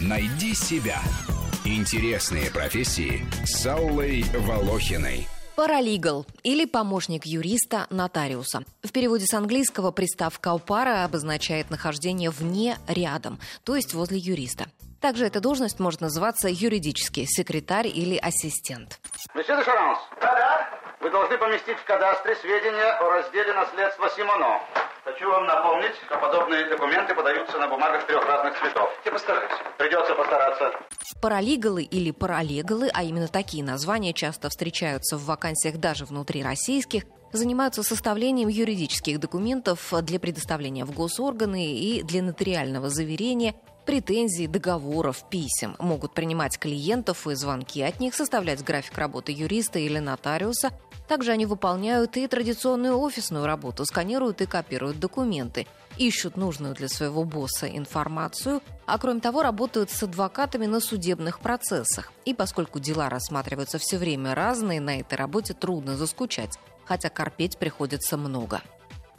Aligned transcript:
Найди 0.00 0.54
себя. 0.54 0.98
Интересные 1.64 2.50
профессии 2.50 3.26
с 3.44 3.66
Аллой 3.66 4.24
Волохиной. 4.34 5.28
Паралигал 5.56 6.24
или 6.42 6.64
помощник 6.64 7.26
юриста 7.26 7.86
нотариуса. 7.90 8.62
В 8.82 8.92
переводе 8.92 9.26
с 9.26 9.34
английского 9.34 9.90
приставка 9.90 10.56
«пара» 10.56 11.04
обозначает 11.04 11.70
нахождение 11.70 12.30
вне, 12.30 12.78
рядом, 12.88 13.38
то 13.62 13.76
есть 13.76 13.92
возле 13.92 14.18
юриста. 14.18 14.66
Также 15.00 15.26
эта 15.26 15.40
должность 15.40 15.78
может 15.78 16.00
называться 16.00 16.48
юридический 16.48 17.26
секретарь 17.26 17.88
или 17.88 18.16
ассистент. 18.16 19.00
Месье 19.34 19.56
де 19.56 19.64
Шаранс. 19.64 19.98
Да-да. 20.20 20.80
Вы 21.00 21.10
должны 21.10 21.38
поместить 21.38 21.78
в 21.78 21.84
кадастре 21.84 22.36
сведения 22.36 22.92
о 22.98 23.10
разделе 23.10 23.52
наследства 23.54 24.10
Симоно. 24.16 24.60
Хочу 25.10 25.28
вам 25.28 25.44
напомнить, 25.44 25.92
что 26.06 26.16
подобные 26.18 26.68
документы 26.68 27.14
подаются 27.16 27.58
на 27.58 27.66
бумагах 27.66 28.06
трех 28.06 28.24
разных 28.26 28.56
цветов. 28.60 28.88
Я 29.04 29.10
постараюсь. 29.10 29.50
Придется 29.76 30.14
постараться. 30.14 30.70
Паралигалы 31.20 31.82
или 31.82 32.12
паралегалы, 32.12 32.90
а 32.94 33.02
именно 33.02 33.26
такие 33.26 33.64
названия 33.64 34.12
часто 34.12 34.50
встречаются 34.50 35.16
в 35.16 35.24
вакансиях 35.24 35.78
даже 35.78 36.04
внутри 36.04 36.44
российских, 36.44 37.04
занимаются 37.32 37.82
составлением 37.82 38.48
юридических 38.48 39.18
документов 39.18 39.92
для 40.02 40.20
предоставления 40.20 40.84
в 40.84 40.94
госорганы 40.94 41.74
и 41.74 42.02
для 42.04 42.22
нотариального 42.22 42.88
заверения 42.88 43.56
претензий, 43.86 44.46
договоров, 44.46 45.24
писем. 45.28 45.74
Могут 45.80 46.14
принимать 46.14 46.56
клиентов 46.56 47.26
и 47.26 47.34
звонки 47.34 47.82
от 47.82 47.98
них, 47.98 48.14
составлять 48.14 48.62
график 48.62 48.96
работы 48.96 49.32
юриста 49.32 49.80
или 49.80 49.98
нотариуса. 49.98 50.70
Также 51.10 51.32
они 51.32 51.44
выполняют 51.44 52.16
и 52.16 52.28
традиционную 52.28 52.96
офисную 52.96 53.44
работу, 53.44 53.84
сканируют 53.84 54.42
и 54.42 54.46
копируют 54.46 55.00
документы, 55.00 55.66
ищут 55.98 56.36
нужную 56.36 56.72
для 56.72 56.88
своего 56.88 57.24
босса 57.24 57.66
информацию, 57.66 58.62
а 58.86 58.96
кроме 58.96 59.18
того 59.18 59.42
работают 59.42 59.90
с 59.90 60.04
адвокатами 60.04 60.66
на 60.66 60.78
судебных 60.78 61.40
процессах. 61.40 62.12
И 62.26 62.32
поскольку 62.32 62.78
дела 62.78 63.08
рассматриваются 63.08 63.78
все 63.78 63.98
время 63.98 64.36
разные, 64.36 64.80
на 64.80 65.00
этой 65.00 65.16
работе 65.16 65.52
трудно 65.52 65.96
заскучать, 65.96 66.60
хотя 66.84 67.08
корпеть 67.08 67.58
приходится 67.58 68.16
много. 68.16 68.62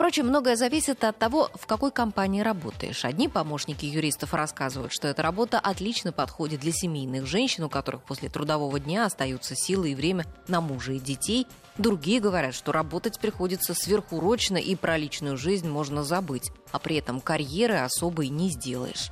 Впрочем, 0.01 0.29
многое 0.29 0.55
зависит 0.55 1.03
от 1.03 1.19
того, 1.19 1.51
в 1.53 1.67
какой 1.67 1.91
компании 1.91 2.41
работаешь. 2.41 3.05
Одни 3.05 3.27
помощники 3.27 3.85
юристов 3.85 4.33
рассказывают, 4.33 4.91
что 4.91 5.07
эта 5.07 5.21
работа 5.21 5.59
отлично 5.59 6.11
подходит 6.11 6.61
для 6.61 6.71
семейных 6.71 7.27
женщин, 7.27 7.65
у 7.65 7.69
которых 7.69 8.01
после 8.01 8.27
трудового 8.27 8.79
дня 8.79 9.05
остаются 9.05 9.55
силы 9.55 9.91
и 9.91 9.95
время 9.95 10.25
на 10.47 10.59
мужа 10.59 10.93
и 10.93 10.99
детей. 10.99 11.45
Другие 11.81 12.19
говорят, 12.19 12.53
что 12.53 12.71
работать 12.71 13.19
приходится 13.19 13.73
сверхурочно 13.73 14.57
и 14.57 14.75
про 14.75 14.97
личную 14.97 15.35
жизнь 15.35 15.67
можно 15.67 16.03
забыть, 16.03 16.51
а 16.71 16.77
при 16.77 16.97
этом 16.97 17.19
карьеры 17.19 17.77
особой 17.77 18.27
не 18.27 18.51
сделаешь. 18.51 19.09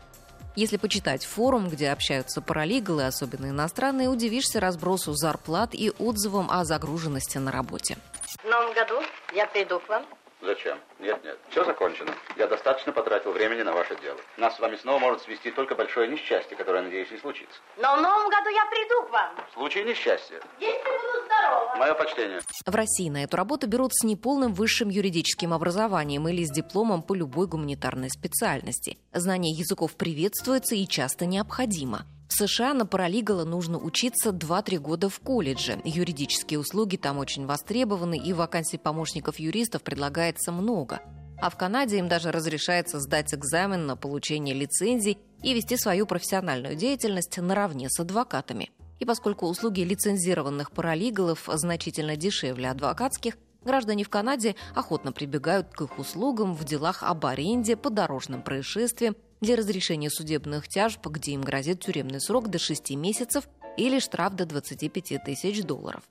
Если 0.55 0.77
почитать 0.77 1.25
форум, 1.25 1.69
где 1.69 1.89
общаются 1.89 2.41
паралигалы, 2.41 3.07
особенно 3.07 3.47
иностранные, 3.47 4.07
удивишься 4.07 4.59
разбросу 4.59 5.13
зарплат 5.13 5.73
и 5.73 5.91
отзывам 5.97 6.51
о 6.51 6.63
загруженности 6.63 7.39
на 7.39 7.51
работе. 7.51 7.97
В 8.43 8.45
новом 8.45 8.71
году 8.75 9.01
я 9.33 9.47
приду 9.47 9.79
к 9.79 9.89
вам 9.89 10.05
Зачем? 10.41 10.79
Нет, 10.99 11.21
нет. 11.23 11.37
Все 11.49 11.65
закончено. 11.65 12.13
Я 12.37 12.47
достаточно 12.47 12.93
потратил 12.93 13.31
времени 13.31 13.61
на 13.61 13.73
ваше 13.73 13.99
дело. 13.99 14.17
Нас 14.37 14.55
с 14.55 14.59
вами 14.59 14.77
снова 14.77 14.99
может 14.99 15.21
свести 15.21 15.51
только 15.51 15.75
большое 15.75 16.07
несчастье, 16.07 16.55
которое, 16.55 16.81
надеюсь, 16.81 17.11
не 17.11 17.17
случится. 17.17 17.59
Но 17.77 17.97
в 17.97 18.01
новом 18.01 18.29
году 18.29 18.49
я 18.49 18.65
приду 18.67 19.03
к 19.07 19.11
вам. 19.11 19.35
В 19.49 19.53
случае 19.53 19.83
несчастья. 19.83 20.39
Если 20.59 20.77
буду 20.77 21.25
здорова. 21.25 21.75
Мое 21.75 21.93
почтение. 21.93 22.39
В 22.65 22.73
России 22.75 23.09
на 23.09 23.23
эту 23.23 23.35
работу 23.35 23.67
берут 23.67 23.93
с 23.93 24.03
неполным 24.03 24.53
высшим 24.53 24.89
юридическим 24.89 25.53
образованием 25.53 26.27
или 26.29 26.45
с 26.45 26.51
дипломом 26.51 27.03
по 27.03 27.13
любой 27.13 27.47
гуманитарной 27.47 28.09
специальности. 28.09 28.97
Знание 29.11 29.53
языков 29.53 29.95
приветствуется 29.95 30.75
и 30.75 30.87
часто 30.87 31.25
необходимо. 31.25 32.05
В 32.29 32.33
США 32.33 32.75
на 32.75 32.85
паралигала 32.85 33.43
нужно 33.43 33.79
учиться 33.79 34.29
2-3 34.29 34.77
года 34.77 35.09
в 35.09 35.19
колледже. 35.19 35.81
Юридические 35.83 36.59
услуги 36.59 36.95
там 36.95 37.17
очень 37.17 37.47
востребованы, 37.47 38.17
и 38.17 38.33
вакансий 38.33 38.77
помощников 38.77 39.39
юристов 39.39 39.81
предлагается 39.81 40.51
много. 40.51 41.01
А 41.41 41.49
в 41.49 41.57
Канаде 41.57 41.97
им 41.97 42.07
даже 42.07 42.31
разрешается 42.31 42.99
сдать 42.99 43.33
экзамен 43.33 43.87
на 43.87 43.97
получение 43.97 44.53
лицензий 44.53 45.17
и 45.41 45.53
вести 45.55 45.75
свою 45.75 46.05
профессиональную 46.05 46.75
деятельность 46.75 47.35
наравне 47.37 47.89
с 47.89 47.99
адвокатами. 47.99 48.69
И 48.99 49.05
поскольку 49.05 49.47
услуги 49.47 49.81
лицензированных 49.81 50.71
паралигалов 50.71 51.49
значительно 51.51 52.15
дешевле 52.15 52.69
адвокатских, 52.69 53.37
Граждане 53.63 54.05
в 54.05 54.09
Канаде 54.09 54.55
охотно 54.73 55.11
прибегают 55.11 55.67
к 55.73 55.81
их 55.81 55.99
услугам 55.99 56.53
в 56.53 56.63
делах 56.63 57.03
об 57.03 57.25
аренде, 57.25 57.75
по 57.75 57.89
дорожным 57.89 58.41
происшествиям, 58.41 59.17
для 59.41 59.55
разрешения 59.55 60.09
судебных 60.09 60.67
тяжб, 60.67 61.05
где 61.07 61.31
им 61.31 61.41
грозит 61.41 61.81
тюремный 61.81 62.19
срок 62.19 62.49
до 62.49 62.59
6 62.59 62.91
месяцев 62.91 63.47
или 63.77 63.99
штраф 63.99 64.35
до 64.35 64.45
25 64.45 65.23
тысяч 65.23 65.63
долларов. 65.63 66.03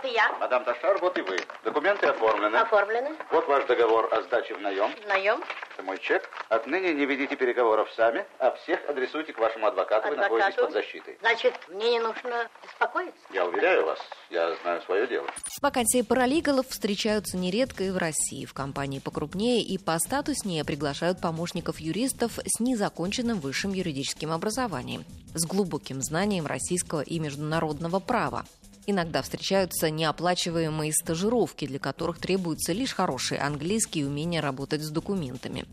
Вот 0.00 0.10
и 0.10 0.14
я. 0.14 0.32
Мадам 0.38 0.64
Ташар, 0.64 0.98
вот 0.98 1.18
и 1.18 1.22
вы. 1.22 1.36
Документы 1.64 2.06
оформлены. 2.06 2.56
Оформлены. 2.56 3.16
Вот 3.32 3.48
ваш 3.48 3.64
договор 3.66 4.08
о 4.14 4.22
сдаче 4.22 4.54
в 4.54 4.60
наем. 4.60 4.92
Наем. 5.08 5.42
Это 5.74 5.82
мой 5.82 5.98
чек. 5.98 6.28
Отныне 6.48 6.94
не 6.94 7.04
ведите 7.04 7.34
переговоров 7.34 7.90
сами, 7.96 8.24
а 8.38 8.52
всех 8.52 8.88
адресуйте 8.88 9.32
к 9.32 9.38
вашему 9.38 9.66
адвокату. 9.66 10.08
Вы 10.08 10.16
находитесь 10.16 10.54
под 10.54 10.72
защитой. 10.72 11.18
Значит, 11.20 11.54
мне 11.68 11.92
не 11.92 11.98
нужно 11.98 12.48
беспокоиться? 12.62 13.18
Я 13.32 13.46
уверяю 13.46 13.86
вас, 13.86 13.98
я 14.30 14.54
знаю 14.62 14.82
свое 14.82 15.08
дело. 15.08 15.26
Вакансии 15.60 16.02
паралигалов 16.02 16.68
встречаются 16.68 17.36
нередко 17.36 17.82
и 17.82 17.90
в 17.90 17.96
России. 17.96 18.44
В 18.44 18.54
компании 18.54 19.00
покрупнее 19.00 19.62
и 19.62 19.78
по 19.78 19.98
статуснее 19.98 20.64
приглашают 20.64 21.20
помощников 21.20 21.80
юристов 21.80 22.38
с 22.44 22.60
незаконченным 22.60 23.40
высшим 23.40 23.72
юридическим 23.72 24.30
образованием, 24.30 25.04
с 25.34 25.44
глубоким 25.44 26.02
знанием 26.02 26.46
российского 26.46 27.00
и 27.00 27.18
международного 27.18 27.98
права. 27.98 28.44
Иногда 28.90 29.20
встречаются 29.20 29.90
неоплачиваемые 29.90 30.94
стажировки, 30.94 31.66
для 31.66 31.78
которых 31.78 32.18
требуется 32.18 32.72
лишь 32.72 32.94
хороший 32.94 33.36
английский 33.36 34.00
и 34.00 34.04
умение 34.04 34.40
работать 34.40 34.80
с 34.80 34.88
документами. 34.88 35.66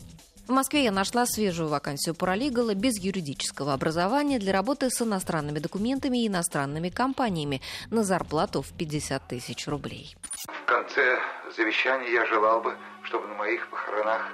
В 0.46 0.50
Москве 0.50 0.84
я 0.84 0.92
нашла 0.92 1.24
свежую 1.24 1.70
вакансию 1.70 2.14
паралигала 2.14 2.74
без 2.74 3.02
юридического 3.02 3.72
образования 3.72 4.38
для 4.38 4.52
работы 4.52 4.90
с 4.90 5.00
иностранными 5.00 5.60
документами 5.60 6.24
и 6.24 6.28
иностранными 6.28 6.90
компаниями 6.90 7.62
на 7.90 8.04
зарплату 8.04 8.60
в 8.60 8.74
50 8.74 9.26
тысяч 9.26 9.66
рублей. 9.66 10.14
В 10.46 10.66
конце 10.66 11.18
завещания 11.56 12.10
я 12.10 12.26
желал 12.26 12.60
бы, 12.60 12.76
чтобы 13.04 13.28
на 13.28 13.34
моих 13.34 13.70
похоронах 13.70 14.30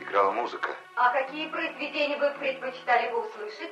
играла 0.00 0.32
музыка. 0.32 0.68
А 0.96 1.12
какие 1.12 1.48
произведения 1.48 2.16
вы 2.16 2.30
предпочитали 2.38 3.10
бы 3.10 3.26
услышать? 3.26 3.70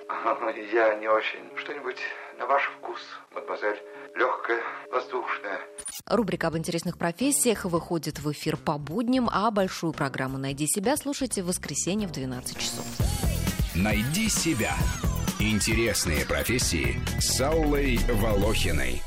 Я 0.73 0.95
не 0.97 1.09
очень. 1.09 1.41
Что-нибудь 1.57 1.99
на 2.39 2.47
ваш 2.47 2.63
вкус, 2.77 3.01
мадемуазель. 3.33 3.83
Легкое, 4.15 4.63
воздушное. 4.91 5.61
Рубрика 6.07 6.49
об 6.49 6.57
интересных 6.57 6.99
профессиях 6.99 7.65
выходит 7.65 8.19
в 8.19 8.31
эфир 8.31 8.57
по 8.57 8.79
будням, 8.79 9.29
а 9.33 9.51
большую 9.51 9.93
программу 9.93 10.39
«Найди 10.39 10.67
себя» 10.67 10.97
слушайте 10.97 11.43
в 11.43 11.47
воскресенье 11.47 12.07
в 12.07 12.13
12 12.13 12.59
часов. 12.59 12.85
Найди 13.75 14.29
себя. 14.29 14.75
Интересные 15.41 16.25
профессии 16.27 17.01
с 17.21 17.41
Аллой 17.41 17.99
Волохиной. 18.09 19.03